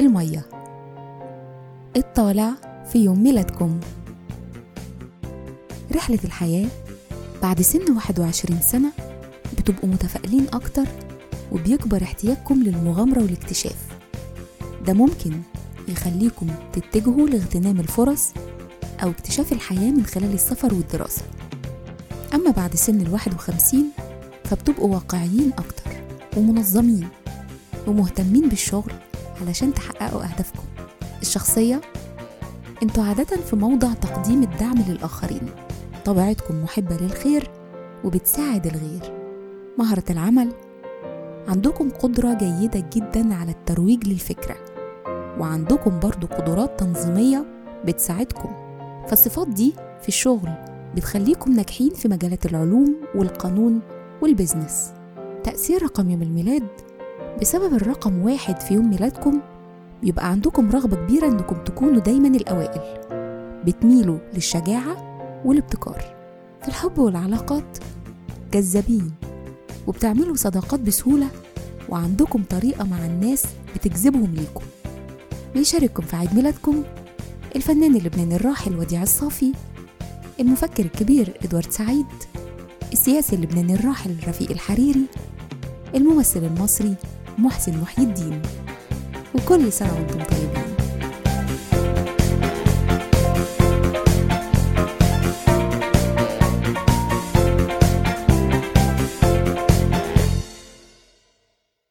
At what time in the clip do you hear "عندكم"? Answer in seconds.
41.48-41.90, 60.30-60.70